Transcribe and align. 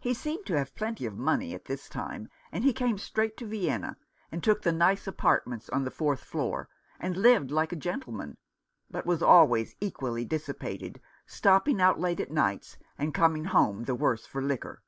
He 0.00 0.14
seemed 0.14 0.46
to 0.46 0.54
have 0.58 0.74
plenty 0.74 1.06
of 1.06 1.16
money 1.16 1.54
at 1.54 1.66
this 1.66 1.88
time, 1.88 2.28
and 2.50 2.64
he 2.64 2.72
came 2.72 2.98
straight 2.98 3.36
to 3.36 3.46
Vienna, 3.46 3.96
and 4.32 4.42
took 4.42 4.62
the 4.62 4.72
nice 4.72 5.06
apartments 5.06 5.68
on 5.68 5.84
the 5.84 5.92
fourth 5.92 6.24
floor, 6.24 6.68
and 6.98 7.16
lived 7.16 7.52
like 7.52 7.70
a 7.72 7.76
gentleman, 7.76 8.36
but 8.90 9.06
was 9.06 9.22
always 9.22 9.76
equally 9.80 10.24
dissipated, 10.24 11.00
stopping 11.24 11.80
out 11.80 12.00
late 12.00 12.18
at 12.18 12.32
nights, 12.32 12.78
and 12.98 13.14
coming 13.14 13.44
home 13.44 13.84
the 13.84 13.94
worse 13.94 14.26
for 14.26 14.42
liquor. 14.42 14.82